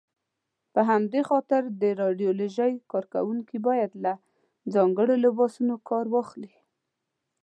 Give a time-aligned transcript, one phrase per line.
[0.73, 4.13] په همدې خاطر د راډیالوژۍ کاروونکي باید له
[4.73, 6.53] ځانګړو لباسونو کار واخلي.